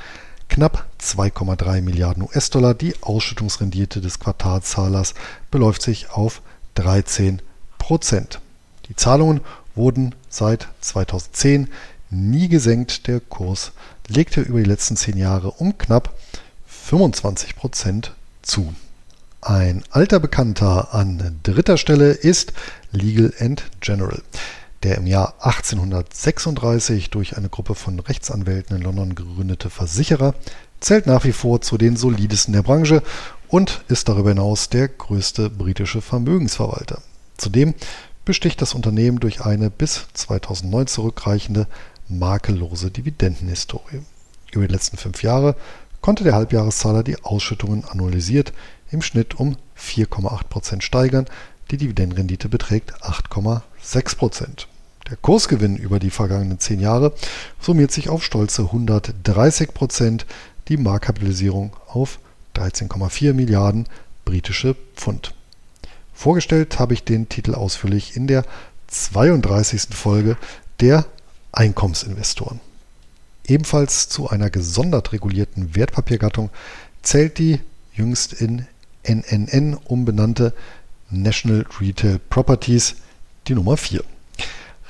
knapp 0.47 0.85
2,3 1.01 1.81
Milliarden 1.81 2.23
US-Dollar. 2.23 2.73
Die 2.73 2.93
Ausschüttungsrendite 3.01 4.01
des 4.01 4.19
Quartalszahlers 4.19 5.13
beläuft 5.49 5.81
sich 5.81 6.11
auf 6.11 6.41
13 6.75 7.41
Prozent. 7.77 8.39
Die 8.91 8.98
Zahlungen 8.98 9.39
wurden 9.74 10.15
seit 10.27 10.67
2010 10.81 11.69
nie 12.10 12.50
gesenkt. 12.50 13.07
Der 13.07 13.21
Kurs 13.21 13.71
legte 14.10 14.41
über 14.41 14.60
die 14.60 14.65
letzten 14.65 14.98
zehn 14.98 15.15
Jahre 15.15 15.51
um 15.51 15.77
knapp 15.77 16.13
25 16.67 17.55
Prozent 17.55 18.13
zu. 18.41 18.75
Ein 19.39 19.86
alter 19.91 20.19
Bekannter 20.19 20.93
an 20.93 21.39
dritter 21.41 21.77
Stelle 21.77 22.12
ist 22.12 22.51
Legal 22.91 23.31
General. 23.79 24.21
Der 24.83 24.98
im 24.98 25.07
Jahr 25.07 25.36
1836 25.39 27.12
durch 27.12 27.38
eine 27.38 27.48
Gruppe 27.48 27.75
von 27.75 27.98
Rechtsanwälten 27.98 28.75
in 28.75 28.81
London 28.81 29.15
gegründete 29.15 29.69
Versicherer 29.69 30.36
zählt 30.81 31.05
nach 31.05 31.24
wie 31.24 31.31
vor 31.31 31.62
zu 31.62 31.77
den 31.77 31.95
solidesten 31.95 32.53
der 32.53 32.63
Branche 32.63 33.03
und 33.48 33.86
ist 33.88 34.10
darüber 34.10 34.31
hinaus 34.31 34.67
der 34.67 34.89
größte 34.89 35.50
britische 35.50 36.01
Vermögensverwalter. 36.01 37.01
Zudem 37.38 37.74
besticht 38.25 38.61
das 38.61 38.73
Unternehmen 38.73 39.19
durch 39.19 39.41
eine 39.41 39.69
bis 39.69 40.07
2009 40.13 40.87
zurückreichende 40.87 41.67
makellose 42.07 42.91
Dividendenhistorie. 42.91 44.01
Über 44.51 44.67
die 44.67 44.73
letzten 44.73 44.97
fünf 44.97 45.23
Jahre 45.23 45.55
konnte 46.01 46.23
der 46.23 46.33
Halbjahreszahler 46.33 47.03
die 47.03 47.23
Ausschüttungen 47.23 47.85
annualisiert 47.85 48.53
im 48.91 49.01
Schnitt 49.01 49.39
um 49.39 49.55
4,8% 49.77 50.81
steigern. 50.81 51.25
Die 51.71 51.77
Dividendenrendite 51.77 52.49
beträgt 52.49 52.93
8,6%. 53.03 54.65
Der 55.09 55.17
Kursgewinn 55.17 55.77
über 55.77 55.99
die 55.99 56.09
vergangenen 56.09 56.59
zehn 56.59 56.79
Jahre 56.79 57.13
summiert 57.59 57.91
sich 57.91 58.09
auf 58.09 58.23
stolze 58.23 58.63
130%, 58.63 60.25
die 60.67 60.77
Marktkapitalisierung 60.77 61.75
auf 61.87 62.19
13,4 62.55 63.33
Milliarden 63.33 63.87
britische 64.25 64.75
Pfund. 64.95 65.33
Vorgestellt 66.21 66.77
habe 66.77 66.93
ich 66.93 67.03
den 67.03 67.29
Titel 67.29 67.55
ausführlich 67.55 68.15
in 68.15 68.27
der 68.27 68.45
32. 68.89 69.87
Folge 69.89 70.37
der 70.79 71.07
Einkommensinvestoren. 71.51 72.59
Ebenfalls 73.47 74.07
zu 74.07 74.29
einer 74.29 74.51
gesondert 74.51 75.13
regulierten 75.13 75.75
Wertpapiergattung 75.75 76.51
zählt 77.01 77.39
die 77.39 77.59
jüngst 77.95 78.33
in 78.33 78.67
NNN 79.03 79.73
umbenannte 79.73 80.53
National 81.09 81.65
Retail 81.79 82.19
Properties, 82.29 82.97
die 83.47 83.55
Nummer 83.55 83.75
4. 83.75 84.03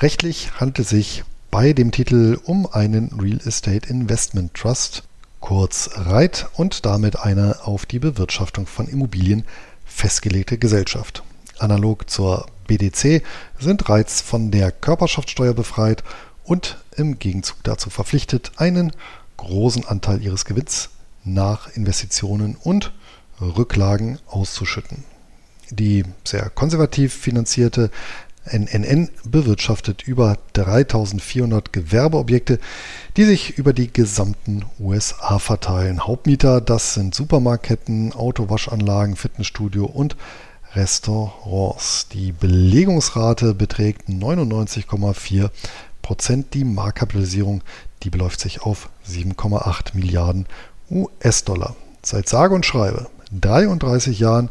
Rechtlich 0.01 0.59
handelt 0.59 0.79
es 0.79 0.89
sich 0.89 1.23
bei 1.49 1.71
dem 1.71 1.93
Titel 1.93 2.39
um 2.43 2.67
einen 2.67 3.17
Real 3.17 3.39
Estate 3.45 3.87
Investment 3.87 4.53
Trust, 4.53 5.03
kurz 5.39 5.91
REIT, 5.93 6.47
und 6.55 6.85
damit 6.85 7.19
eine 7.19 7.65
auf 7.65 7.85
die 7.85 7.99
Bewirtschaftung 7.99 8.67
von 8.67 8.89
Immobilien 8.89 9.45
festgelegte 9.93 10.57
Gesellschaft. 10.57 11.23
Analog 11.59 12.09
zur 12.09 12.47
BDC 12.67 13.23
sind 13.59 13.87
REITs 13.87 14.21
von 14.21 14.49
der 14.51 14.71
Körperschaftssteuer 14.71 15.53
befreit 15.53 16.03
und 16.43 16.77
im 16.95 17.19
Gegenzug 17.19 17.57
dazu 17.63 17.89
verpflichtet, 17.89 18.53
einen 18.57 18.93
großen 19.37 19.85
Anteil 19.85 20.21
ihres 20.23 20.45
Gewinns 20.45 20.89
nach 21.23 21.75
Investitionen 21.75 22.55
und 22.55 22.93
Rücklagen 23.39 24.19
auszuschütten. 24.27 25.03
Die 25.69 26.03
sehr 26.25 26.49
konservativ 26.49 27.13
finanzierte 27.13 27.91
NNN 28.45 29.09
bewirtschaftet 29.23 30.07
über 30.07 30.37
3400 30.53 31.71
Gewerbeobjekte, 31.71 32.59
die 33.15 33.25
sich 33.25 33.57
über 33.57 33.73
die 33.73 33.91
gesamten 33.91 34.65
USA 34.79 35.37
verteilen. 35.39 36.05
Hauptmieter, 36.05 36.59
das 36.59 36.95
sind 36.95 37.13
Supermarktketten, 37.13 38.13
Autowaschanlagen, 38.13 39.15
Fitnessstudio 39.15 39.85
und 39.85 40.15
Restaurants. 40.73 42.07
Die 42.09 42.31
Belegungsrate 42.31 43.53
beträgt 43.53 44.09
99,4 44.09 45.49
Prozent. 46.01 46.53
Die 46.53 46.63
Marktkapitalisierung, 46.63 47.61
die 48.03 48.09
beläuft 48.09 48.39
sich 48.39 48.61
auf 48.61 48.89
7,8 49.07 49.95
Milliarden 49.95 50.47
US-Dollar. 50.89 51.75
Seit 52.03 52.27
sage 52.27 52.55
und 52.55 52.65
schreibe 52.65 53.07
33 53.39 54.19
Jahren 54.19 54.49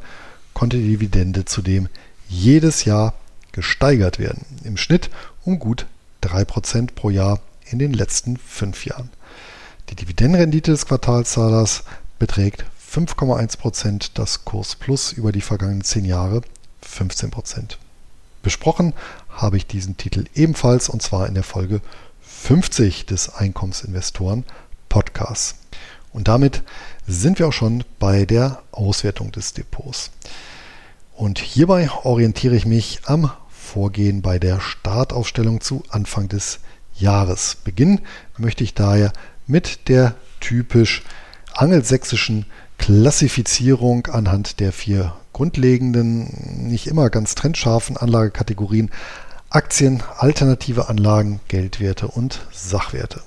konnte 0.55 0.77
die 0.77 0.89
Dividende 0.89 1.45
zudem 1.45 1.89
jedes 2.29 2.85
Jahr 2.85 3.15
gesteigert 3.53 4.19
werden. 4.19 4.45
Im 4.65 4.77
Schnitt 4.77 5.11
um 5.45 5.59
gut 5.59 5.87
3% 6.23 6.95
pro 6.95 7.11
Jahr 7.11 7.41
in 7.71 7.79
den 7.79 7.93
letzten 7.93 8.37
fünf 8.37 8.85
Jahren. 8.85 9.11
Die 9.89 9.95
Dividendenrendite 9.95 10.71
des 10.71 10.87
Quartalszahlers 10.87 11.85
beträgt 12.19 12.65
5,1%, 12.93 14.11
das 14.15 14.45
Kurs 14.45 14.75
Plus 14.75 15.13
über 15.13 15.33
die 15.33 15.41
vergangenen 15.41 15.83
zehn 15.83 16.05
Jahre 16.05 16.43
15%. 16.85 17.77
Besprochen 18.43 18.95
habe 19.29 19.57
ich 19.57 19.67
diesen 19.67 19.97
Titel 19.97 20.25
ebenfalls 20.35 20.89
und 20.89 21.03
zwar 21.03 21.27
in 21.27 21.35
der 21.35 21.43
Folge 21.43 21.81
50 22.23 23.07
des 23.07 23.35
Einkommensinvestoren 23.35 24.45
Podcasts. 24.89 25.57
Und 26.13 26.29
damit 26.29 26.63
sind 27.07 27.39
wir 27.39 27.49
auch 27.49 27.53
schon 27.53 27.85
bei 27.99 28.25
der 28.25 28.63
Auswertung 28.73 29.31
des 29.31 29.53
Depots. 29.53 30.11
Und 31.15 31.39
hierbei 31.39 31.91
orientiere 32.03 32.57
ich 32.57 32.67
mich 32.67 33.03
am 33.05 33.31
Vorgehen 33.71 34.21
bei 34.21 34.41
der 34.41 34.61
Startaufstellung 34.61 35.61
zu 35.61 35.85
Anfang 35.91 36.27
des 36.27 36.59
Jahres. 36.97 37.57
Beginnen 37.63 38.01
möchte 38.37 38.65
ich 38.65 38.75
daher 38.75 39.13
mit 39.47 39.89
der 39.89 40.17
typisch 40.41 41.05
angelsächsischen 41.55 42.47
Klassifizierung 42.79 44.09
anhand 44.09 44.59
der 44.59 44.73
vier 44.73 45.15
grundlegenden, 45.33 46.67
nicht 46.69 46.89
immer 46.89 47.11
ganz 47.11 47.37
trennscharfen 47.37 47.97
Anlagekategorien 47.97 48.91
Aktien, 49.51 50.03
alternative 50.19 50.89
Anlagen, 50.89 51.39
Geldwerte 51.47 52.09
und 52.09 52.41
Sachwerte. 52.53 53.23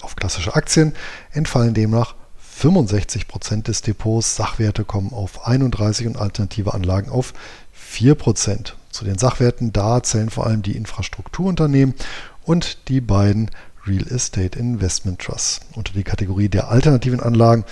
Auf 0.00 0.16
klassische 0.16 0.56
Aktien 0.56 0.92
entfallen 1.30 1.72
demnach 1.72 2.16
65 2.40 3.28
Prozent 3.28 3.68
des 3.68 3.82
Depots, 3.82 4.34
Sachwerte 4.34 4.84
kommen 4.84 5.12
auf 5.12 5.46
31 5.46 6.08
und 6.08 6.16
alternative 6.16 6.74
Anlagen 6.74 7.10
auf 7.10 7.32
4%. 7.78 8.72
Zu 8.94 9.04
den 9.04 9.18
Sachwerten 9.18 9.72
da 9.72 10.04
zählen 10.04 10.30
vor 10.30 10.46
allem 10.46 10.62
die 10.62 10.76
Infrastrukturunternehmen 10.76 11.96
und 12.44 12.86
die 12.86 13.00
beiden 13.00 13.50
Real 13.84 14.06
Estate 14.06 14.56
Investment 14.56 15.18
Trusts. 15.18 15.62
Unter 15.74 15.92
die 15.94 16.04
Kategorie 16.04 16.48
der 16.48 16.68
alternativen 16.68 17.18
Anlagen 17.18 17.64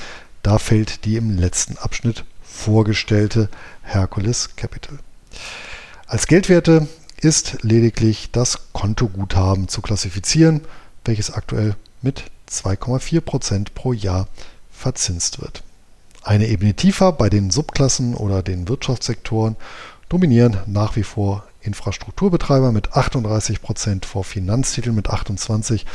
da 0.42 0.58
fällt 0.58 1.04
die 1.04 1.14
im 1.14 1.38
letzten 1.38 1.78
Abschnitt 1.78 2.24
vorgestellte 2.42 3.48
Hercules 3.82 4.56
Capital. 4.56 4.98
Als 6.08 6.26
Geldwerte 6.26 6.88
ist 7.20 7.58
lediglich 7.62 8.32
das 8.32 8.72
Kontoguthaben 8.72 9.68
zu 9.68 9.80
klassifizieren, 9.80 10.62
welches 11.04 11.30
aktuell 11.30 11.76
mit 12.00 12.24
2,4% 12.50 13.68
pro 13.72 13.92
Jahr 13.92 14.26
verzinst 14.72 15.40
wird. 15.40 15.62
Eine 16.24 16.48
Ebene 16.48 16.74
tiefer 16.74 17.12
bei 17.12 17.28
den 17.28 17.52
Subklassen 17.52 18.14
oder 18.16 18.42
den 18.42 18.68
Wirtschaftssektoren 18.68 19.54
dominieren 20.12 20.59
nach 20.66 20.94
wie 20.96 21.05
vor 21.05 21.44
Infrastrukturbetreiber 21.62 22.70
mit 22.70 22.90
38% 22.90 24.05
vor 24.05 24.25
Finanztiteln 24.25 24.94
mit 24.94 25.09
28% 25.09 25.87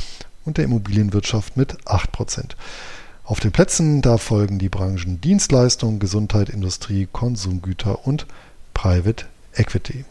und 0.44 0.58
der 0.58 0.66
Immobilienwirtschaft 0.66 1.56
mit 1.56 1.78
8%. 1.86 2.56
Auf 3.24 3.40
den 3.40 3.52
Plätzen 3.52 4.02
da 4.02 4.18
folgen 4.18 4.58
die 4.58 4.70
Branchen 4.70 5.22
Dienstleistung, 5.22 6.00
Gesundheit, 6.00 6.50
Industrie, 6.50 7.08
Konsumgüter 7.12 8.08
und 8.08 8.26
Private 8.74 9.26
Equity. 9.54 10.04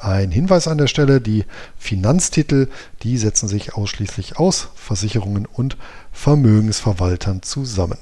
Ein 0.00 0.30
Hinweis 0.30 0.66
an 0.66 0.78
der 0.78 0.86
Stelle, 0.86 1.20
die 1.20 1.44
Finanztitel, 1.76 2.68
die 3.02 3.18
setzen 3.18 3.48
sich 3.48 3.74
ausschließlich 3.74 4.38
aus 4.38 4.68
Versicherungen 4.74 5.44
und 5.44 5.76
Vermögensverwaltern 6.12 7.42
zusammen. 7.42 7.98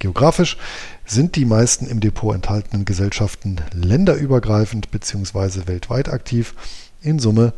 Geografisch 0.00 0.56
sind 1.10 1.34
die 1.34 1.44
meisten 1.44 1.86
im 1.86 1.98
Depot 1.98 2.34
enthaltenen 2.34 2.84
Gesellschaften 2.84 3.56
länderübergreifend 3.72 4.90
bzw. 4.92 5.66
weltweit 5.66 6.08
aktiv, 6.08 6.54
in 7.02 7.18
Summe 7.18 7.52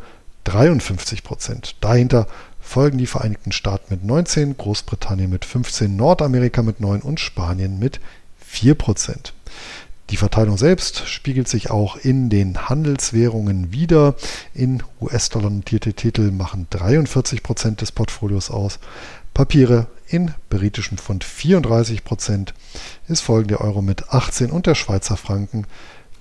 53 0.45 1.23
Prozent. 1.23 1.75
Dahinter 1.81 2.27
folgen 2.59 2.97
die 2.97 3.05
Vereinigten 3.05 3.51
Staaten 3.51 3.93
mit 3.93 4.03
19, 4.03 4.57
Großbritannien 4.57 5.29
mit 5.29 5.45
15, 5.45 5.95
Nordamerika 5.95 6.63
mit 6.63 6.79
9 6.79 7.01
und 7.01 7.19
Spanien 7.19 7.77
mit 7.77 7.99
4 8.39 8.73
Prozent. 8.73 9.33
Die 10.09 10.17
Verteilung 10.17 10.57
selbst 10.57 11.07
spiegelt 11.07 11.47
sich 11.47 11.71
auch 11.71 11.95
in 11.95 12.29
den 12.29 12.69
Handelswährungen 12.69 13.71
wider. 13.71 14.15
In 14.53 14.83
US-Dollar 14.99 15.49
notierte 15.49 15.93
Titel 15.93 16.31
machen 16.31 16.67
43 16.69 17.41
Prozent 17.41 17.81
des 17.81 17.91
Portfolios 17.91 18.51
aus. 18.51 18.79
Papiere 19.33 19.87
in 20.07 20.33
britischem 20.49 20.97
Pfund 20.97 21.23
34 21.23 22.03
Prozent. 22.03 22.53
Es 23.07 23.21
folgen 23.21 23.47
der 23.47 23.61
Euro 23.61 23.81
mit 23.81 24.09
18 24.09 24.51
und 24.51 24.67
der 24.67 24.75
Schweizer 24.75 25.17
Franken 25.17 25.65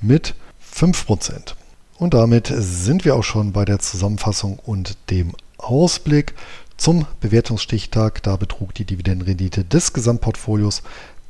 mit 0.01 0.35
5 0.61 1.07
Prozent. 1.07 1.57
Und 1.99 2.15
damit 2.15 2.53
sind 2.55 3.05
wir 3.05 3.15
auch 3.15 3.25
schon 3.25 3.53
bei 3.53 3.65
der 3.65 3.81
Zusammenfassung 3.81 4.59
und 4.59 4.97
dem 5.11 5.33
Ausblick 5.59 6.35
zum 6.77 7.07
Bewertungsstichtag. 7.21 8.23
Da 8.23 8.37
betrug 8.37 8.75
die 8.75 8.85
Dividendenrendite 8.85 9.65
des 9.65 9.93
Gesamtportfolios 9.93 10.83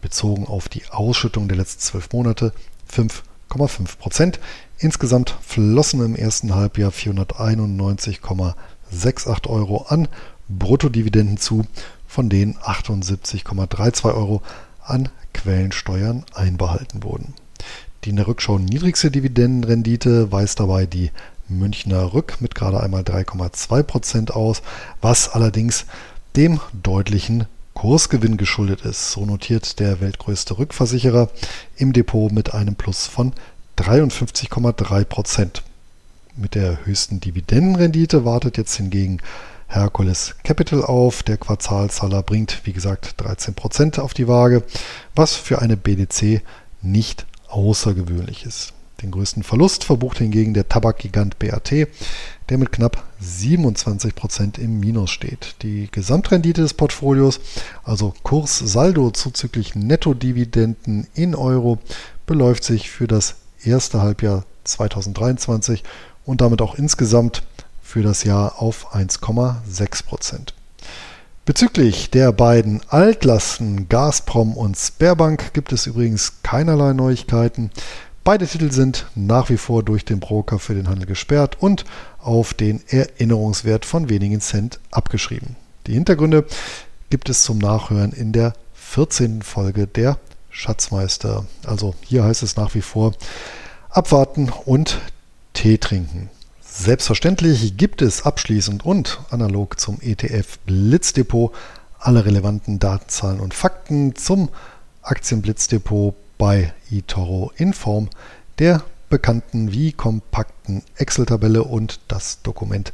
bezogen 0.02 0.46
auf 0.46 0.68
die 0.68 0.82
Ausschüttung 0.90 1.48
der 1.48 1.56
letzten 1.56 1.80
zwölf 1.80 2.12
Monate 2.12 2.52
5,5 2.92 3.96
Prozent. 3.96 4.38
Insgesamt 4.78 5.34
flossen 5.40 6.04
im 6.04 6.14
ersten 6.14 6.54
Halbjahr 6.54 6.90
491,68 6.90 9.48
Euro 9.48 9.86
an 9.88 10.08
Bruttodividenden 10.50 11.38
zu, 11.38 11.64
von 12.06 12.28
denen 12.28 12.58
78,32 12.58 14.14
Euro 14.14 14.42
an 14.82 15.08
Quellensteuern 15.32 16.24
einbehalten 16.34 17.02
wurden. 17.02 17.32
Die 18.04 18.10
in 18.10 18.16
der 18.16 18.26
Rückschau 18.26 18.58
niedrigste 18.58 19.10
Dividendenrendite 19.10 20.32
weist 20.32 20.60
dabei 20.60 20.86
die 20.86 21.10
Münchner 21.48 22.12
Rück 22.12 22.40
mit 22.40 22.54
gerade 22.54 22.82
einmal 22.82 23.02
3,2 23.02 23.82
Prozent 23.82 24.34
aus, 24.34 24.62
was 25.00 25.28
allerdings 25.28 25.86
dem 26.36 26.60
deutlichen 26.72 27.46
Kursgewinn 27.82 28.36
geschuldet 28.36 28.82
ist. 28.82 29.10
So 29.10 29.26
notiert 29.26 29.80
der 29.80 30.00
weltgrößte 30.00 30.56
Rückversicherer 30.56 31.28
im 31.74 31.92
Depot 31.92 32.30
mit 32.30 32.54
einem 32.54 32.76
Plus 32.76 33.08
von 33.08 33.32
53,3 33.76 35.04
Prozent. 35.04 35.64
Mit 36.36 36.54
der 36.54 36.86
höchsten 36.86 37.18
Dividendenrendite 37.18 38.24
wartet 38.24 38.56
jetzt 38.56 38.76
hingegen 38.76 39.18
Hercules 39.66 40.36
Capital 40.44 40.84
auf. 40.84 41.24
Der 41.24 41.38
Quartalzahler 41.38 42.22
bringt, 42.22 42.60
wie 42.62 42.72
gesagt, 42.72 43.16
13% 43.20 43.98
auf 43.98 44.14
die 44.14 44.28
Waage, 44.28 44.62
was 45.16 45.34
für 45.34 45.60
eine 45.60 45.76
BDC 45.76 46.40
nicht 46.82 47.26
außergewöhnlich 47.48 48.46
ist. 48.46 48.74
Den 49.02 49.10
größten 49.10 49.42
Verlust 49.42 49.84
verbucht 49.84 50.18
hingegen 50.18 50.54
der 50.54 50.68
Tabakgigant 50.68 51.38
BAT, 51.38 51.72
der 52.48 52.58
mit 52.58 52.70
knapp 52.70 53.02
27% 53.22 54.58
im 54.58 54.78
Minus 54.78 55.10
steht. 55.10 55.56
Die 55.62 55.88
Gesamtrendite 55.90 56.62
des 56.62 56.74
Portfolios, 56.74 57.40
also 57.82 58.14
Kurs-Saldo 58.22 59.10
zuzüglich 59.10 59.74
Nettodividenden 59.74 61.08
in 61.14 61.34
Euro, 61.34 61.78
beläuft 62.26 62.62
sich 62.62 62.90
für 62.90 63.08
das 63.08 63.36
erste 63.64 64.02
Halbjahr 64.02 64.44
2023 64.64 65.82
und 66.24 66.40
damit 66.40 66.62
auch 66.62 66.76
insgesamt 66.76 67.42
für 67.82 68.02
das 68.02 68.22
Jahr 68.24 68.62
auf 68.62 68.94
1,6 68.94 70.04
Prozent. 70.04 70.54
Bezüglich 71.44 72.08
der 72.10 72.30
beiden 72.30 72.80
Altlasten 72.88 73.88
Gazprom 73.88 74.56
und 74.56 74.78
Sperrbank 74.78 75.52
gibt 75.54 75.72
es 75.72 75.88
übrigens 75.88 76.34
keinerlei 76.44 76.92
Neuigkeiten. 76.92 77.72
Beide 78.24 78.46
Titel 78.46 78.70
sind 78.70 79.06
nach 79.16 79.50
wie 79.50 79.56
vor 79.56 79.82
durch 79.82 80.04
den 80.04 80.20
Broker 80.20 80.60
für 80.60 80.74
den 80.74 80.88
Handel 80.88 81.06
gesperrt 81.06 81.56
und 81.58 81.84
auf 82.20 82.54
den 82.54 82.80
Erinnerungswert 82.86 83.84
von 83.84 84.08
wenigen 84.08 84.40
Cent 84.40 84.78
abgeschrieben. 84.92 85.56
Die 85.88 85.94
Hintergründe 85.94 86.46
gibt 87.10 87.28
es 87.28 87.42
zum 87.42 87.58
Nachhören 87.58 88.12
in 88.12 88.32
der 88.32 88.54
14. 88.74 89.42
Folge 89.42 89.88
der 89.88 90.18
Schatzmeister. 90.50 91.46
Also 91.66 91.94
hier 92.02 92.22
heißt 92.22 92.44
es 92.44 92.56
nach 92.56 92.76
wie 92.76 92.82
vor 92.82 93.12
abwarten 93.90 94.52
und 94.66 95.00
Tee 95.52 95.78
trinken. 95.78 96.30
Selbstverständlich 96.60 97.76
gibt 97.76 98.02
es 98.02 98.24
abschließend 98.24 98.86
und 98.86 99.18
analog 99.30 99.80
zum 99.80 100.00
ETF 100.00 100.58
Blitzdepot 100.64 101.52
alle 101.98 102.24
relevanten 102.24 102.78
Datenzahlen 102.78 103.40
und 103.40 103.52
Fakten 103.52 104.14
zum 104.14 104.48
Aktienblitzdepot 105.02 106.14
bei 106.42 106.72
eToro 106.90 107.52
in 107.56 107.72
Form 107.72 108.10
der 108.58 108.82
bekannten 109.08 109.70
wie 109.70 109.92
kompakten 109.92 110.82
Excel-Tabelle 110.96 111.62
und 111.62 112.00
das 112.08 112.42
Dokument 112.42 112.92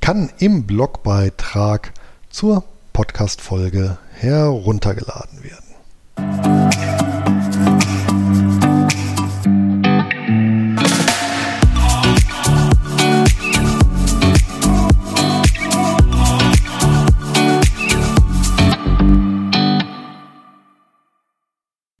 kann 0.00 0.32
im 0.40 0.66
Blogbeitrag 0.66 1.92
zur 2.28 2.64
Podcast-Folge 2.92 3.98
heruntergeladen 4.14 5.44
werden. 5.44 6.57